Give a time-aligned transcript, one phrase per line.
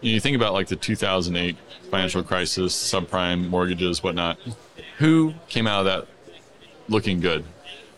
[0.00, 1.56] you think about like the 2008
[1.90, 4.38] financial crisis, subprime mortgages, whatnot.
[4.98, 6.06] Who came out of that
[6.88, 7.44] looking good?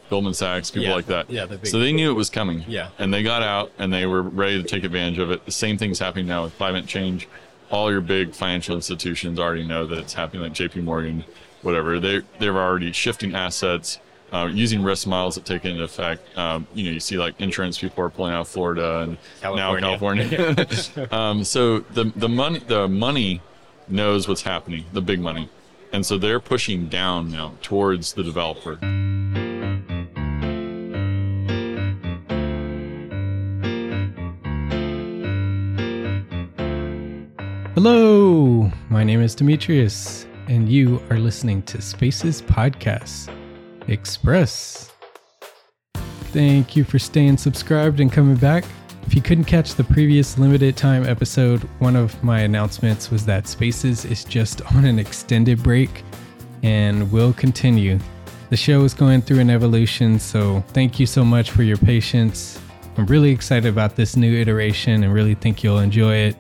[0.09, 0.95] Goldman Sachs, people Yeah.
[0.95, 1.31] like that.
[1.31, 2.65] Yeah, the big- so they knew it was coming.
[2.67, 2.89] Yeah.
[2.99, 5.45] And they got out and they were ready to take advantage of it.
[5.47, 7.29] The same thing's happening now with climate change.
[7.71, 11.25] All your big financial institutions already know that it's happening, like JP Morgan,
[11.63, 12.01] whatever.
[12.01, 13.99] They they're already shifting assets,
[14.33, 16.37] uh, using risk models that take into effect.
[16.37, 19.77] Um, you know, you see like insurance people are pulling out of Florida and now
[19.79, 20.67] California.
[21.11, 23.41] um, so the the money the money
[23.89, 25.49] knows what's happening, the big money,
[25.93, 28.79] and so they're pushing down now towards the developer.
[37.75, 43.31] Hello, my name is Demetrius, and you are listening to Spaces Podcast
[43.91, 44.91] Express.
[46.33, 48.65] Thank you for staying subscribed and coming back.
[49.07, 53.49] If you couldn't catch the previous limited time episode, one of my announcements was that
[53.49, 56.05] Spaces is just on an extended break
[56.63, 57.99] and will continue.
[58.51, 62.61] The show is going through an evolution, so thank you so much for your patience.
[62.97, 66.37] I'm really excited about this new iteration and really think you'll enjoy it.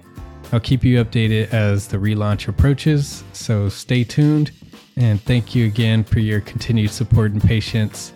[0.52, 4.52] I'll keep you updated as the relaunch approaches, so stay tuned.
[5.00, 8.12] And thank you again for your continued support and patience.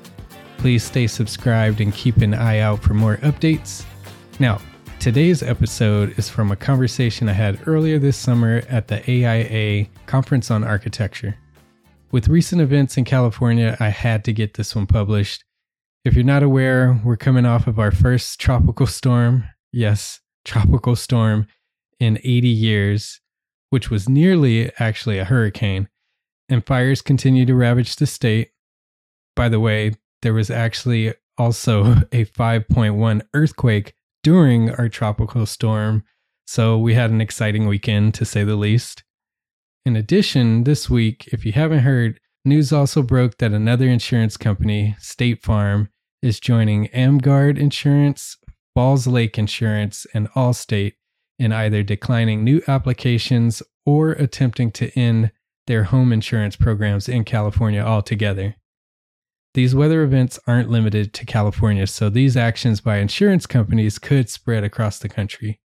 [0.58, 3.86] Please stay subscribed and keep an eye out for more updates.
[4.38, 4.60] Now,
[5.00, 10.50] today's episode is from a conversation I had earlier this summer at the AIA Conference
[10.50, 11.36] on Architecture.
[12.10, 15.42] With recent events in California, I had to get this one published.
[16.04, 19.44] If you're not aware, we're coming off of our first tropical storm.
[19.72, 21.46] Yes, tropical storm
[21.98, 23.22] in 80 years,
[23.70, 25.88] which was nearly actually a hurricane,
[26.48, 28.50] and fires continue to ravage the state.
[29.36, 36.04] By the way, there was actually also a 5.1 earthquake during our tropical storm,
[36.46, 39.04] so we had an exciting weekend to say the least.
[39.84, 44.96] In addition, this week, if you haven't heard, news also broke that another insurance company,
[44.98, 45.90] State Farm,
[46.22, 48.38] is joining AmGUARD Insurance,
[48.74, 50.94] Falls Lake Insurance, and Allstate
[51.38, 55.32] in either declining new applications or attempting to end
[55.66, 58.56] their home insurance programs in California altogether.
[59.54, 64.64] These weather events aren't limited to California, so these actions by insurance companies could spread
[64.64, 65.60] across the country.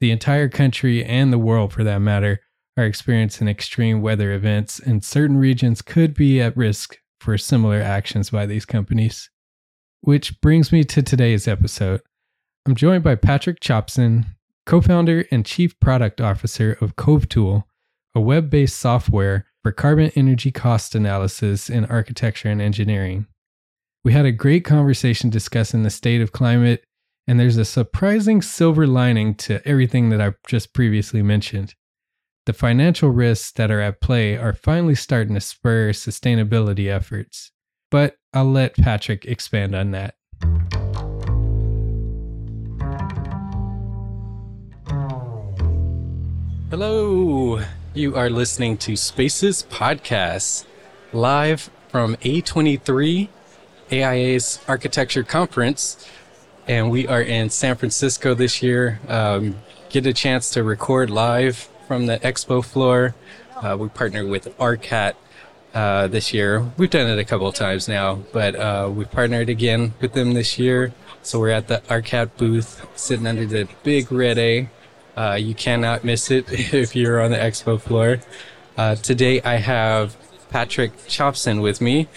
[0.00, 2.40] The entire country and the world, for that matter,
[2.76, 8.30] are experiencing extreme weather events, and certain regions could be at risk for similar actions
[8.30, 9.30] by these companies.
[10.00, 12.00] Which brings me to today's episode.
[12.66, 14.26] I'm joined by Patrick Chopson,
[14.66, 17.64] co founder and chief product officer of CoveTool,
[18.14, 23.26] a web based software for carbon energy cost analysis in architecture and engineering.
[24.04, 26.84] We had a great conversation discussing the state of climate,
[27.26, 31.74] and there's a surprising silver lining to everything that I've just previously mentioned.
[32.46, 37.50] The financial risks that are at play are finally starting to spur sustainability efforts.
[37.90, 40.16] But I'll let Patrick expand on that.
[46.70, 47.62] Hello,
[47.94, 50.64] you are listening to Spaces Podcast,
[51.12, 53.28] live from A23,
[53.92, 56.04] AIA's Architecture Conference,
[56.66, 58.98] and we are in San Francisco this year.
[59.06, 59.58] Um,
[59.90, 63.14] get a chance to record live from the expo floor.
[63.54, 65.14] Uh, we partnered with ARCAT
[65.72, 66.68] uh, this year.
[66.76, 70.32] We've done it a couple of times now, but uh, we partnered again with them
[70.32, 70.92] this year.
[71.22, 74.68] So we're at the ARCAT booth, sitting under the big red A.
[75.16, 78.18] Uh, you cannot miss it if you're on the expo floor.
[78.76, 80.16] Uh, today I have
[80.50, 82.08] Patrick Chopson with me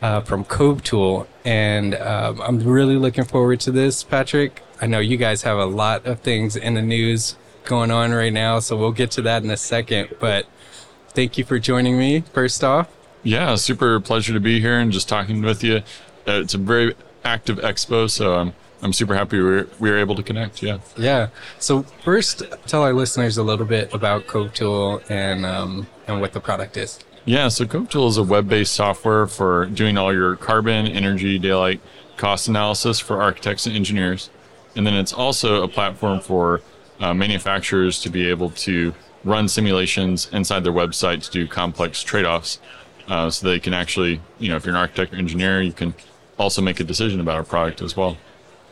[0.00, 4.62] uh, from CoveTool, and um, I'm really looking forward to this, Patrick.
[4.80, 8.32] I know you guys have a lot of things in the news going on right
[8.32, 10.14] now, so we'll get to that in a second.
[10.20, 10.46] But
[11.10, 12.20] thank you for joining me.
[12.32, 12.88] First off,
[13.22, 15.78] Yeah, super pleasure to be here and just talking with you.
[16.26, 16.94] Uh, it's a very
[17.24, 18.52] active expo, so I'm
[18.82, 20.62] I'm super happy we were, we were able to connect.
[20.62, 20.78] Yeah.
[20.96, 21.28] yeah.
[21.58, 26.40] So first, tell our listeners a little bit about CoveTool and um, and what the
[26.40, 27.00] product is.
[27.24, 31.80] Yeah, so CoveTool is a web-based software for doing all your carbon, energy, daylight
[32.16, 34.30] cost analysis for architects and engineers.
[34.76, 36.62] And then it's also a platform for
[37.00, 42.60] uh, manufacturers to be able to run simulations inside their website to do complex trade-offs.
[43.08, 45.94] Uh, so they can actually, you know, if you're an architect or engineer, you can
[46.38, 48.16] also make a decision about a product as well.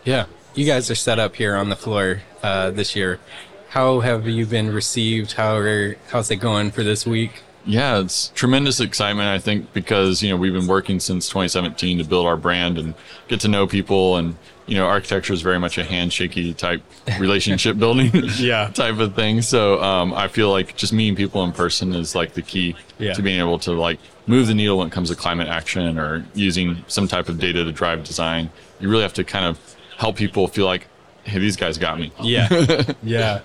[0.06, 0.26] Yeah.
[0.54, 3.20] You guys are set up here on the floor uh, this year.
[3.68, 5.32] How have you been received?
[5.32, 7.42] How are how's it going for this week?
[7.66, 12.04] Yeah, it's tremendous excitement, I think, because, you know, we've been working since 2017 to
[12.04, 12.94] build our brand and
[13.26, 14.16] get to know people.
[14.16, 14.36] And,
[14.66, 16.80] you know, architecture is very much a handshakey type
[17.18, 18.68] relationship building Yeah.
[18.68, 19.42] type of thing.
[19.42, 23.14] So um, I feel like just meeting people in person is like the key Yeah.
[23.14, 23.98] to being able to like
[24.28, 27.64] move the needle when it comes to climate action or using some type of data
[27.64, 28.48] to drive design.
[28.78, 29.58] You really have to kind of
[29.96, 30.88] help people feel like,
[31.24, 32.12] hey, these guys got me.
[32.20, 32.82] Yeah.
[33.02, 33.40] yeah.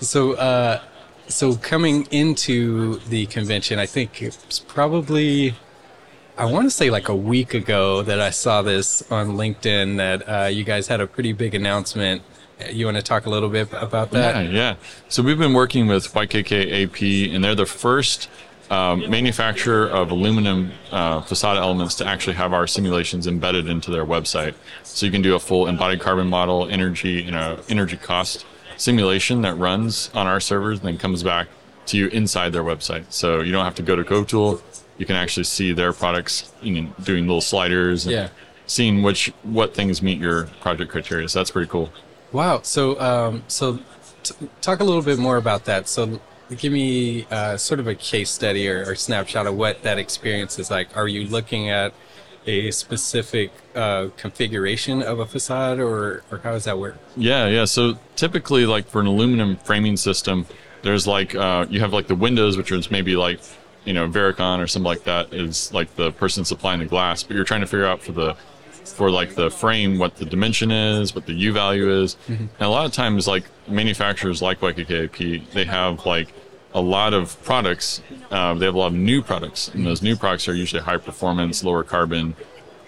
[0.00, 0.80] So, uh,
[1.28, 5.54] so coming into the convention, I think it's probably,
[6.38, 10.28] I want to say like a week ago that I saw this on LinkedIn that
[10.28, 12.22] uh, you guys had a pretty big announcement.
[12.70, 14.46] You want to talk a little bit about that?
[14.46, 14.74] Yeah, yeah.
[15.08, 18.30] So we've been working with YKK AP, and they're the first
[18.70, 24.04] um, manufacturer of aluminum uh, facade elements to actually have our simulations embedded into their
[24.04, 24.54] website.
[24.82, 28.44] So you can do a full embodied carbon model, energy, you know, energy cost
[28.76, 31.48] simulation that runs on our servers, and then comes back
[31.86, 33.04] to you inside their website.
[33.10, 34.60] So you don't have to go to CoveTool.
[34.98, 38.28] You can actually see their products, you know, doing little sliders, and Yeah.
[38.66, 41.28] seeing which what things meet your project criteria.
[41.28, 41.90] So that's pretty cool.
[42.32, 42.60] Wow.
[42.62, 43.78] So, um, so
[44.24, 45.88] t- talk a little bit more about that.
[45.88, 46.20] So,
[46.54, 50.58] give me uh, sort of a case study or, or snapshot of what that experience
[50.58, 50.96] is like.
[50.96, 51.92] Are you looking at
[52.46, 56.96] a specific uh, configuration of a facade, or or how does that work?
[57.16, 57.64] Yeah, yeah.
[57.64, 60.46] So typically, like for an aluminum framing system,
[60.82, 63.40] there's like uh, you have like the windows, which is maybe like
[63.84, 67.34] you know Viracon or something like that is like the person supplying the glass, but
[67.34, 68.36] you're trying to figure out for the
[68.92, 72.68] for like the frame what the dimension is, what the U value is, and a
[72.68, 76.32] lot of times like manufacturers like YKKAP, they have like
[76.74, 78.02] a lot of products.
[78.30, 80.98] Uh, they have a lot of new products, and those new products are usually high
[80.98, 82.36] performance, lower carbon,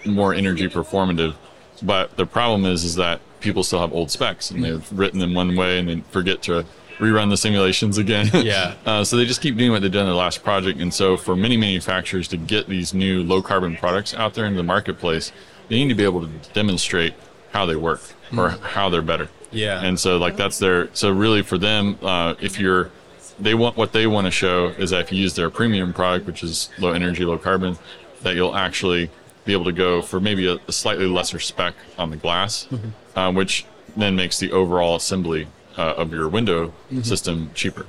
[0.05, 1.35] more energy performative.
[1.81, 5.33] But the problem is, is that people still have old specs, and they've written them
[5.33, 6.65] one way, and they forget to
[6.99, 8.29] rerun the simulations again.
[8.39, 8.75] Yeah.
[8.85, 11.17] uh, so they just keep doing what they've done in the last project, and so
[11.17, 15.31] for many manufacturers to get these new low carbon products out there into the marketplace,
[15.69, 17.13] they need to be able to demonstrate
[17.51, 18.01] how they work
[18.35, 19.29] or how they're better.
[19.51, 19.81] Yeah.
[19.83, 22.91] And so like that's their so really for them, uh, if you're
[23.39, 26.27] they want what they want to show is that if you use their premium product,
[26.27, 27.77] which is low energy, low carbon,
[28.21, 29.09] that you'll actually
[29.45, 32.67] be able to go for maybe a, a slightly lesser spec on the glass,
[33.15, 33.65] uh, which
[33.95, 37.85] then makes the overall assembly uh, of your window system cheaper.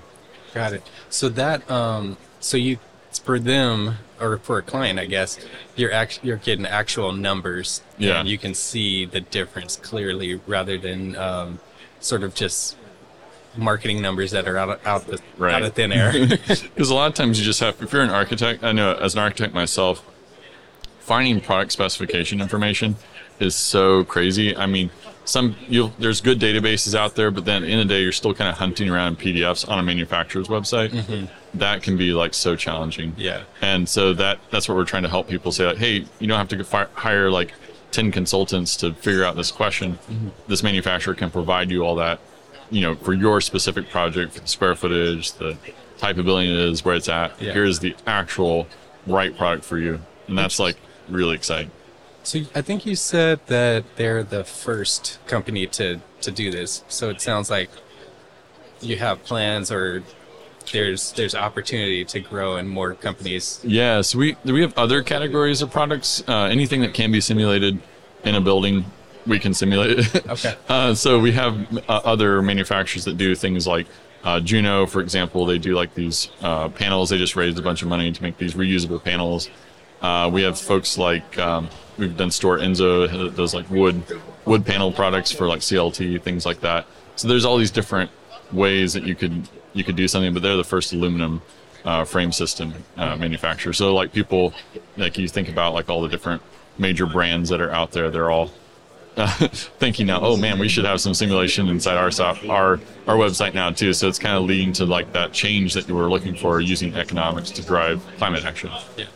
[0.54, 0.82] Got it.
[1.10, 2.78] So that um so you
[3.18, 5.38] for them or for a client, I guess,
[5.76, 7.82] you're act- you're getting actual numbers.
[7.98, 8.20] Yeah.
[8.20, 11.58] And you can see the difference clearly rather than um
[12.00, 12.76] sort of just
[13.56, 15.54] marketing numbers that are out of, out the Right.
[15.54, 16.12] out of thin air.
[16.46, 19.14] Because a lot of times you just have, if you're an architect, I know as
[19.14, 20.06] an architect myself,
[21.00, 22.96] finding product specification information
[23.40, 24.56] is so crazy.
[24.56, 24.90] I mean,
[25.24, 25.56] some
[25.98, 28.88] there's good databases out there, but then in the day you're still kind of hunting
[28.90, 30.90] around PDFs on a manufacturer's website.
[30.90, 31.26] Mm-hmm.
[31.58, 33.14] That can be like so challenging.
[33.16, 33.42] Yeah.
[33.60, 36.38] And so that that's what we're trying to help people say like, hey, you don't
[36.38, 37.52] have to hire like
[37.92, 39.94] 10 consultants to figure out this question.
[39.94, 40.28] Mm-hmm.
[40.46, 42.20] This manufacturer can provide you all that,
[42.70, 45.56] you know, for your specific project, for the square footage, the
[45.98, 47.40] type of building it is, where it's at.
[47.42, 47.52] Yeah.
[47.52, 48.68] Here's the actual
[49.06, 50.00] right product for you.
[50.28, 50.76] And that's like
[51.08, 51.70] really exciting.
[52.22, 56.84] So I think you said that they're the first company to to do this.
[56.88, 57.70] So it sounds like
[58.80, 60.02] you have plans or
[60.72, 63.60] there's there's opportunity to grow in more companies.
[63.64, 66.22] Yes, we we have other categories of products.
[66.28, 67.78] Uh, anything that can be simulated
[68.24, 68.84] in a building,
[69.26, 70.26] we can simulate it.
[70.30, 70.54] Okay.
[70.68, 71.54] Uh, so we have
[71.88, 73.86] uh, other manufacturers that do things like
[74.24, 75.46] uh, Juno, for example.
[75.46, 77.10] They do like these uh, panels.
[77.10, 79.48] They just raised a bunch of money to make these reusable panels.
[80.02, 84.02] Uh, we have folks like um, we've done Stora Enso does like wood
[84.46, 86.86] wood panel products for like CLT things like that.
[87.16, 88.10] So there's all these different
[88.52, 91.42] ways that you could you could do something, but they're the first aluminum
[91.84, 93.72] uh, frame system uh, manufacturer.
[93.72, 94.54] So like people
[94.96, 96.42] like you think about like all the different
[96.78, 98.50] major brands that are out there, they're all
[99.78, 103.54] thinking now, oh man, we should have some simulation inside our soft, our our website
[103.54, 103.92] now too.
[103.92, 106.94] So it's kind of leading to like that change that you were looking for using
[106.94, 108.70] economics to drive climate action.
[108.96, 109.06] Yeah.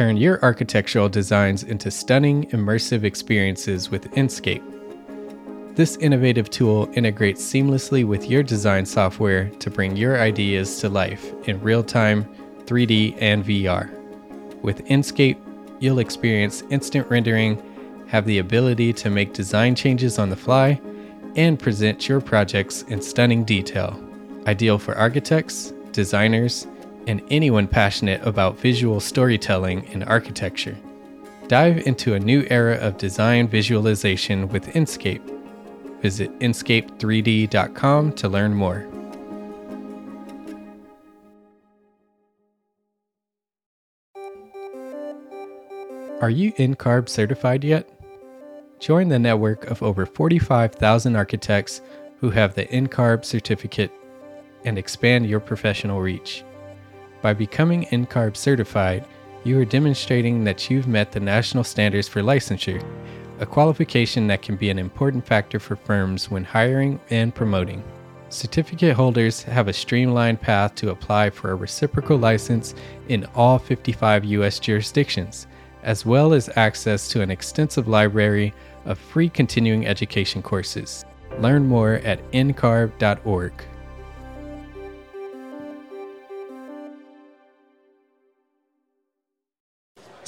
[0.00, 4.64] Turn your architectural designs into stunning, immersive experiences with Enscape.
[5.76, 11.34] This innovative tool integrates seamlessly with your design software to bring your ideas to life
[11.46, 12.24] in real time,
[12.64, 13.90] 3D, and VR.
[14.62, 15.36] With Enscape,
[15.80, 17.62] you'll experience instant rendering,
[18.06, 20.80] have the ability to make design changes on the fly,
[21.36, 24.02] and present your projects in stunning detail.
[24.46, 26.66] Ideal for architects, designers,
[27.10, 30.78] and anyone passionate about visual storytelling and architecture.
[31.48, 35.20] Dive into a new era of design visualization with Enscape.
[36.02, 38.86] Visit Enscape3D.com to learn more.
[46.20, 47.90] Are you NCARB certified yet?
[48.78, 51.80] Join the network of over 45,000 architects
[52.20, 53.90] who have the NCARB certificate
[54.64, 56.44] and expand your professional reach.
[57.22, 59.04] By becoming NCARB certified,
[59.44, 62.82] you are demonstrating that you've met the national standards for licensure,
[63.40, 67.82] a qualification that can be an important factor for firms when hiring and promoting.
[68.28, 72.74] Certificate holders have a streamlined path to apply for a reciprocal license
[73.08, 74.58] in all 55 U.S.
[74.58, 75.46] jurisdictions,
[75.82, 81.04] as well as access to an extensive library of free continuing education courses.
[81.38, 83.52] Learn more at ncarb.org.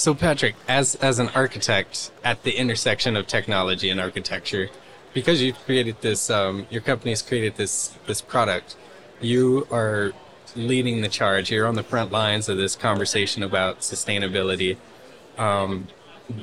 [0.03, 4.69] So, Patrick, as as an architect at the intersection of technology and architecture,
[5.15, 8.75] because you've created this, um, your company's created this this product,
[9.21, 10.13] you are
[10.57, 11.53] leading the charge.
[11.53, 14.77] You're on the front lines of this conversation about sustainability.
[15.39, 15.87] Um,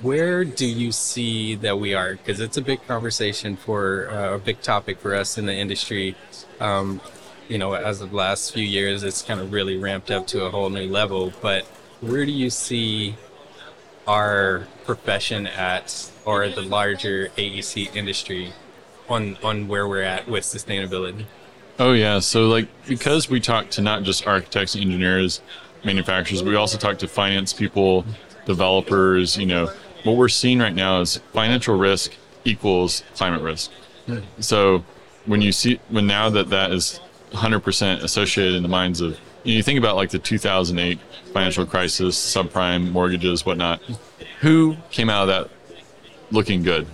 [0.02, 2.14] where do you see that we are?
[2.14, 6.16] Because it's a big conversation for uh, a big topic for us in the industry.
[6.62, 7.02] Um,
[7.50, 10.46] you know, as of the last few years, it's kind of really ramped up to
[10.46, 11.34] a whole new level.
[11.42, 11.66] But
[12.00, 13.18] where do you see
[14.10, 18.52] our profession at, or the larger AEC industry,
[19.08, 21.26] on on where we're at with sustainability?
[21.78, 25.42] Oh yeah, so like because we talk to not just architects, engineers,
[25.86, 28.04] manufacturers, we also talk to finance people,
[28.46, 29.38] developers.
[29.38, 29.72] You know,
[30.04, 32.14] what we're seeing right now is financial risk
[32.46, 33.72] equals climate risk.
[34.08, 34.20] Hmm.
[34.40, 34.84] So
[35.28, 37.00] when you see when now that that is
[37.32, 41.00] 100% associated in the minds of you, think about like the 2008
[41.34, 43.82] financial crisis, subprime mortgages, whatnot.
[44.42, 45.50] Who came out of that
[46.32, 46.88] looking good?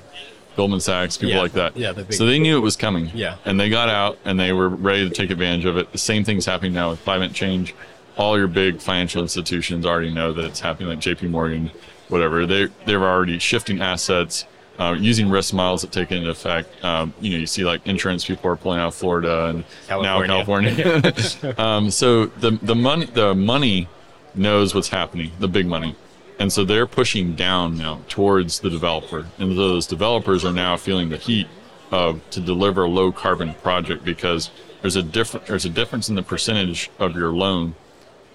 [0.55, 1.41] Goldman Sachs, people Yeah.
[1.41, 1.75] like that.
[1.75, 3.11] Yeah, the so they knew it was coming.
[3.13, 3.35] Yeah.
[3.43, 5.91] And they got out and they were ready to take advantage of it.
[5.91, 7.75] The same thing's happening now with climate change.
[8.17, 11.71] All your big financial institutions already know that it's happening, like JP Morgan,
[12.07, 12.45] whatever.
[12.45, 14.45] They they're already shifting assets,
[14.79, 16.83] uh, using risk models that take into effect.
[16.83, 20.23] Um, you know, you see like insurance people are pulling out of Florida and now
[20.25, 21.13] California.
[21.57, 23.87] um, so the the money the money
[24.33, 25.95] knows what's happening, the big money.
[26.37, 29.25] And so they're pushing down now towards the developer.
[29.37, 31.47] And those developers are now feeling the heat
[31.91, 34.51] of to deliver a low carbon project because
[34.81, 37.75] there's a different there's a difference in the percentage of your loan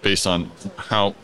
[0.03, 1.15] based on how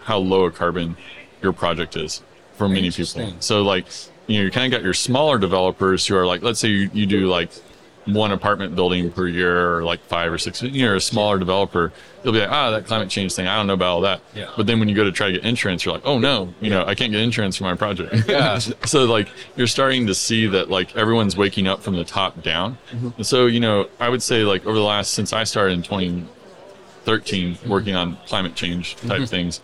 [0.00, 0.96] how low a carbon
[1.42, 2.22] your project is
[2.54, 3.32] for many people.
[3.40, 3.86] So like
[4.26, 6.90] you know you kind of got your smaller developers who are like let's say you,
[6.92, 7.50] you do like
[8.06, 11.92] one apartment building per year or like five or six you're a smaller developer
[12.22, 14.20] you'll be like ah that climate change thing i don't know about all that.
[14.32, 14.48] Yeah.
[14.56, 16.70] but then when you go to try to get insurance you're like oh no you
[16.70, 18.28] know i can't get insurance for my project.
[18.28, 18.58] Yeah.
[18.84, 22.78] so like you're starting to see that like everyone's waking up from the top down.
[22.92, 25.82] And so you know i would say like over the last since i started in
[25.82, 29.60] 2013 working on climate change type things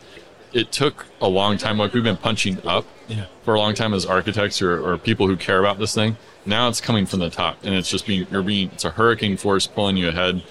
[0.53, 1.79] it took a long time.
[1.79, 3.25] Like we've been punching up Yeah.
[3.45, 6.17] for a long time as architects or, or people who care about this thing.
[6.45, 9.37] Now it's coming from the top and it's just being you're being it's a hurricane
[9.37, 10.43] force pulling you ahead.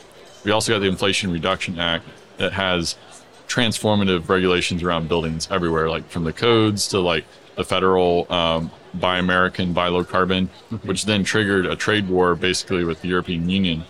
[0.43, 2.05] We also got the inflation reduction act
[2.37, 2.95] that has
[3.47, 7.25] transformative regulations around buildings everywhere like from the codes to like
[7.57, 10.47] the federal um, buy american buy low carbon
[10.83, 13.81] which then triggered a trade war basically with the european union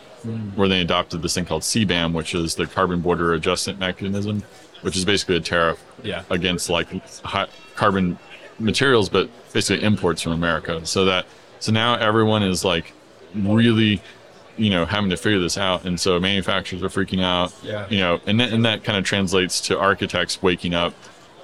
[0.55, 4.41] where they adopted this thing called cbam which is the carbon border adjustment mechanism
[4.81, 6.23] which is basically a tariff Yeah.
[6.29, 6.87] against like
[7.75, 8.17] carbon
[8.59, 10.85] materials, but basically imports from America.
[10.85, 11.25] So that
[11.59, 12.93] so now everyone is like
[13.35, 14.01] really,
[14.57, 17.53] you know, having to figure this out, and so manufacturers are freaking out.
[17.63, 17.87] Yeah.
[17.89, 20.93] You know, and that, and that kind of translates to architects waking up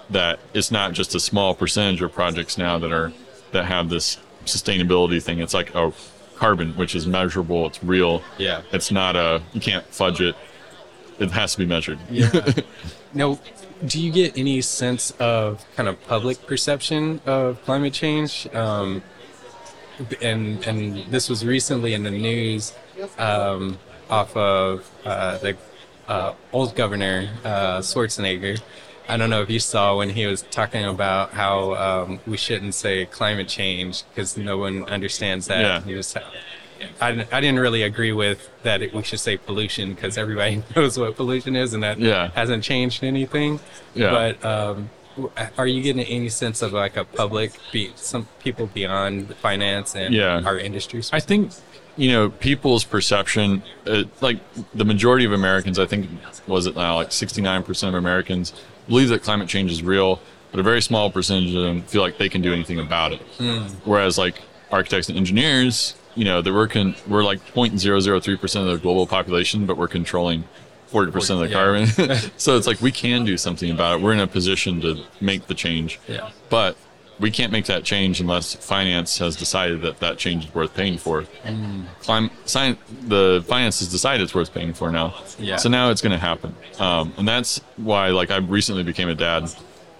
[0.10, 3.12] that it's not just a small percentage of projects now that are
[3.52, 5.40] that have this sustainability thing.
[5.40, 5.94] It's like oh,
[6.38, 8.22] carbon, which is measurable, it's real.
[8.38, 8.62] Yeah.
[8.72, 10.36] It's not a you can't fudge it.
[11.20, 12.00] It has to be measured.
[12.10, 12.52] Yeah.
[13.14, 13.40] now,
[13.86, 18.48] do you get any sense of kind of public perception of climate change?
[18.54, 19.04] Um,
[20.22, 22.74] and and this was recently in the news
[23.18, 25.58] um, off of uh, the
[26.08, 28.62] uh, old governor uh, Schwarzenegger.
[29.10, 32.74] I don't know if you saw when he was talking about how um, we shouldn't
[32.74, 35.86] say climate change because no one understands that.
[35.88, 35.94] Yeah.
[37.02, 40.64] I, didn't- I didn't really agree with that it, we should say pollution because everybody
[40.76, 42.30] knows what pollution is and that Yeah.
[42.36, 43.60] hasn't changed anything.
[43.94, 44.12] Yeah.
[44.12, 44.90] But um,
[45.58, 50.14] are you getting any sense of like a public, be, some people beyond finance and
[50.14, 50.42] Yeah.
[50.46, 51.10] our industries?
[51.12, 51.52] I think
[51.96, 54.38] you know people's perception, uh, like
[54.76, 56.08] the majority of Americans, I think
[56.46, 58.54] was it now like 69% of Americans
[58.88, 60.20] believe that climate change is real,
[60.52, 63.22] but a very small percentage of them feel like they can do anything about it.
[63.84, 64.42] Whereas like
[64.72, 69.66] architects and engineers, you know, that we're con- we're like 0.003% of the global population,
[69.66, 70.44] but we're controlling
[70.92, 71.54] 40% of the Yeah.
[71.54, 72.32] carbon.
[72.38, 74.04] so it's like we can do something about it.
[74.04, 76.00] We're in a position to make the change.
[76.08, 76.32] Yeah.
[76.50, 76.76] But
[77.20, 80.98] we can't make that change unless finance has decided that that change is worth paying
[80.98, 81.26] for.
[82.02, 85.16] Clim- science, the finance has decided it's worth paying for now.
[85.40, 85.56] Yeah.
[85.58, 89.16] So now it's going to happen, um, and that's why like I recently became a
[89.16, 89.50] dad,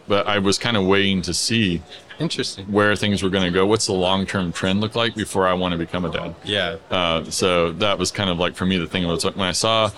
[0.08, 1.82] but I was kind of waiting to see
[2.20, 2.66] Interesting.
[2.72, 3.66] where things were going to go.
[3.66, 6.36] What's the long term trend look like before I want to become a dad?
[6.44, 6.78] Yeah.
[6.90, 9.52] Uh, so that was kind of like for me the thing was like when I
[9.52, 9.92] saw,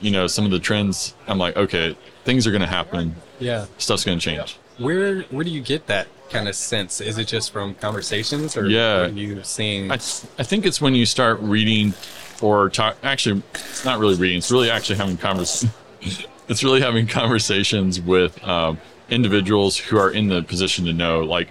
[0.00, 3.14] you know, some of the trends, I'm like, okay, things are going to happen.
[3.40, 3.66] Yeah.
[3.78, 4.58] Stuff's going to change.
[4.78, 7.00] Where where do you get that kind of sense?
[7.00, 9.02] Is it just from conversations or Yeah.
[9.02, 11.94] are you seeing I, I think it's when you start reading
[12.42, 12.96] or talk.
[13.02, 14.38] Actually, it's not really reading.
[14.38, 15.64] It's really actually having convers.
[16.48, 18.78] it's really having conversations with um,
[19.10, 21.20] individuals who are in the position to know.
[21.20, 21.48] Like,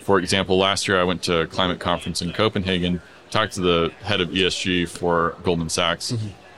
[0.00, 3.92] for example, last year I went to a climate conference in Copenhagen, talked to the
[4.02, 6.14] head of ESG for Goldman Sachs,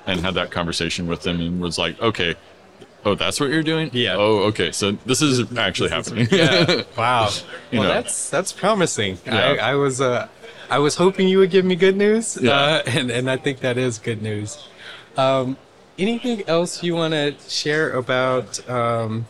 [0.07, 2.35] and had that conversation with them, and was like, okay.
[3.05, 3.88] Oh, that's what you're doing?
[3.93, 4.17] Yeah.
[4.17, 4.73] Oh, okay.
[4.73, 6.26] So this is actually happening.
[6.31, 6.83] Yeah.
[6.97, 7.31] Wow.
[7.73, 7.88] Well, know.
[7.88, 9.19] that's that's promising.
[9.25, 9.37] Yeah.
[9.61, 10.26] I, I was uh,
[10.69, 12.37] I was hoping you would give me good news.
[12.41, 12.50] Yeah.
[12.50, 14.69] Uh, and and I think that is good news.
[15.17, 15.57] Um,
[15.99, 19.26] anything else you want to share about um,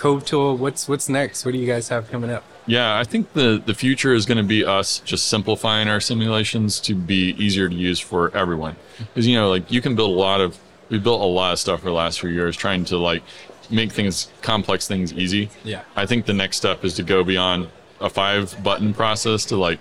[0.00, 0.56] Cove Tool?
[0.56, 1.44] What's what's next?
[1.44, 2.42] What do you guys have coming up?
[2.66, 6.80] Yeah, I think the the future is going to be us just simplifying our simulations
[6.80, 8.74] to be easier to use for everyone.
[8.74, 9.04] Mm-hmm.
[9.04, 11.58] Because you know, like you can build a lot of we built a lot of
[11.58, 13.22] stuff for the last few years trying to like
[13.68, 15.50] make things complex things easy.
[15.64, 15.82] Yeah.
[15.96, 17.68] I think the next step is to go beyond
[18.00, 19.78] a five button process to like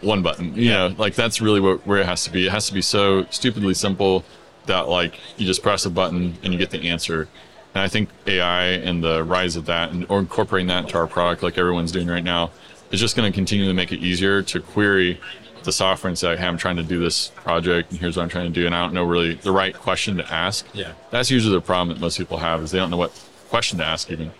[0.00, 0.54] one button.
[0.54, 2.46] You know, like that's really what where it has to be.
[2.46, 4.24] It has to be so stupidly simple
[4.66, 7.28] that like you just press a button and you get the answer.
[7.74, 11.06] And I think AI and the rise of that and or incorporating that into our
[11.06, 12.50] product like everyone's doing right now
[12.90, 15.20] is just going to continue to make it easier to query
[15.62, 18.28] the software and say, hey, I'm trying to do this project and here's what I'm
[18.28, 18.66] trying to do.
[18.66, 20.66] And I don't know really the right question to ask.
[20.72, 20.92] Yeah.
[21.10, 23.12] That's usually the problem that most people have is they don't know what
[23.48, 24.32] question to ask even.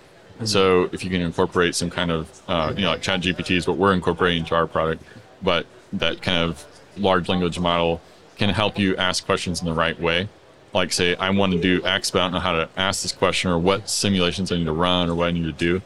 [0.44, 3.68] So if you can incorporate some kind of, uh, you know, like Chat GPT is
[3.68, 5.02] what we're incorporating into our product,
[5.42, 6.64] but that kind of
[6.96, 8.00] large language model
[8.36, 10.28] can help you ask questions in the right way.
[10.72, 13.10] Like say, I want to do X, but I don't know how to ask this
[13.12, 15.82] question or what simulations I need to run or what I need to do.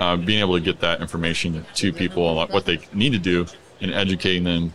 [0.00, 3.46] Uh, being able to get that information to people and what they need to do
[3.80, 4.72] and educating them,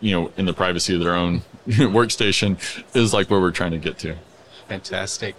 [0.00, 2.56] you know, in the privacy of their own workstation
[2.94, 4.14] is like where we're trying to get to.
[4.68, 5.34] Fantastic.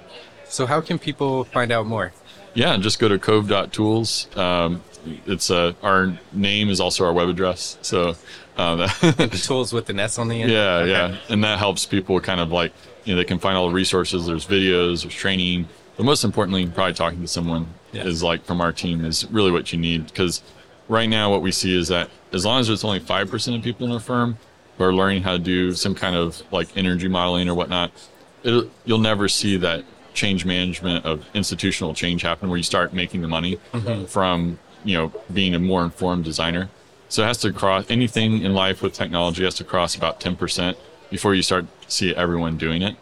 [0.46, 2.12] So how can people find out more?
[2.54, 4.28] Yeah, just go to cove.tools.
[4.36, 4.82] Um,
[5.26, 7.78] it's uh, our name is also our web address.
[7.82, 8.16] So,
[8.58, 8.76] uh,
[9.12, 10.52] that, Tools with an S on the end.
[10.52, 10.92] yeah, Okay.
[10.92, 12.74] yeah, and that helps people kind of like
[13.06, 14.26] you know they can find all the resources.
[14.26, 18.04] There's videos, there's training, but most importantly, probably talking to someone Yeah.
[18.04, 20.42] is like from our team is really what you need because
[20.88, 23.64] right now what we see is that as long as there's only five percent of
[23.64, 24.38] people in a firm
[24.78, 27.92] who are learning how to do some kind of like energy modeling or whatnot,
[28.44, 29.84] you'll never see that
[30.14, 34.06] change management of institutional change happen where you start making the money mm-hmm.
[34.06, 36.70] from you know being a more informed designer
[37.08, 40.76] so it has to cross anything in life with technology has to cross about 10%
[41.12, 42.96] before you start to see everyone doing it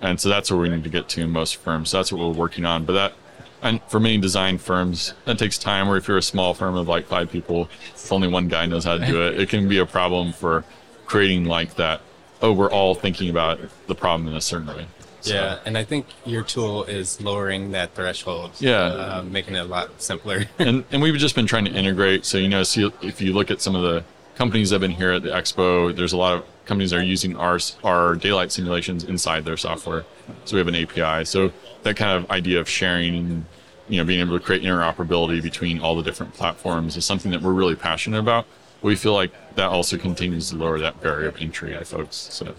[0.00, 2.20] and so that's where we need to get to in most firms so that's what
[2.26, 3.12] we're working on but that
[3.60, 6.88] and for many design firms that takes time or if you're a small firm of
[6.88, 9.76] like five people if only one guy knows how to do it it can be
[9.78, 10.64] a problem for
[11.04, 12.00] creating like that
[12.40, 14.86] oh we're all thinking about the problem in a certain way
[15.20, 18.52] So- Yeah, and I think your tool is lowering that threshold.
[18.60, 18.78] Yeah.
[18.84, 20.44] uh, making it a lot simpler.
[20.60, 22.24] and and we've just been trying to integrate.
[22.24, 24.04] So you know, see if you look at some of the
[24.36, 27.34] companies that have been here at the expo, there's a lot of companies are using
[27.36, 30.04] our our daylight simulations inside their software.
[30.44, 31.24] So we have an API.
[31.24, 31.50] So
[31.82, 33.44] that kind of idea of sharing and
[33.88, 37.42] you know being able to create interoperability between all the different platforms is something that
[37.42, 38.46] we're really passionate about.
[38.82, 42.16] We feel like that also continues to lower that barrier of entry to folks.
[42.16, 42.54] So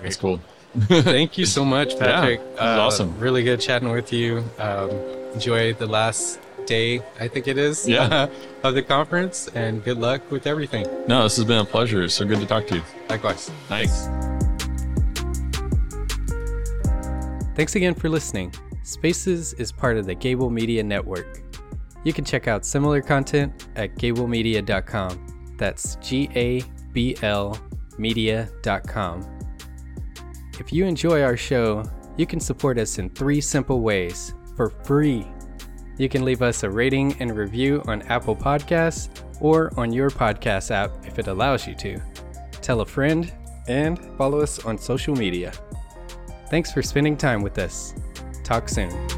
[0.00, 0.40] that's cool.
[0.78, 2.40] Thank you so much, Patrick.
[2.40, 3.18] it was awesome.
[3.18, 4.44] Really good chatting with you.
[4.58, 4.90] Um,
[5.32, 8.28] enjoy the last day, I think it is, Yeah.
[8.62, 10.86] of the conference, and good luck with everything.
[11.08, 12.02] No, this has been a pleasure.
[12.02, 12.82] It's so good to talk to you.
[13.08, 13.50] Likewise.
[13.70, 14.06] Nice.
[17.56, 18.54] Thanks again for listening.
[18.84, 21.40] Spaces is part of the Gabl Media Network.
[22.04, 25.56] You can check out similar content at gablmedia.com.
[25.58, 27.58] That's G A B L
[27.98, 29.26] media.com.
[30.60, 31.82] If you enjoy our show,
[32.16, 35.26] you can support us in three simple ways for free.
[35.98, 39.08] You can leave us a rating and review on Apple Podcasts
[39.40, 42.00] or on your podcast app if it allows you to.
[42.62, 43.32] Tell a friend
[43.66, 45.52] and follow us on social media.
[46.50, 47.94] Thanks for spending time with us.
[48.44, 49.17] Talk soon.